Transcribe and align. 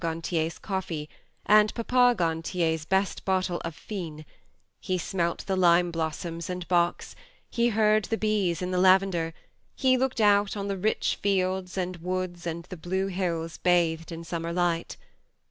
Gantier's 0.01 0.57
coffee 0.57 1.07
and 1.45 1.71
Papa 1.75 2.15
Gantier's 2.17 2.85
best 2.85 3.23
bottle 3.23 3.61
of 3.63 3.75
"Fine" 3.75 4.25
he 4.79 4.97
smelt 4.97 5.45
the 5.45 5.55
lime 5.55 5.91
blossoms 5.91 6.49
and 6.49 6.67
box, 6.67 7.15
he 7.51 7.69
heard 7.69 8.05
the 8.05 8.17
bees 8.17 8.63
in 8.63 8.71
the 8.71 8.79
lavender, 8.79 9.31
he 9.75 9.97
looked 9.97 10.19
out 10.19 10.57
on 10.57 10.67
the 10.67 10.77
rich 10.79 11.19
fields 11.21 11.77
and 11.77 11.97
woods 11.97 12.47
and 12.47 12.63
the 12.71 12.77
blue 12.77 13.05
hills 13.09 13.59
bathed 13.59 14.11
in 14.11 14.23
summer 14.23 14.51
light. 14.51 14.97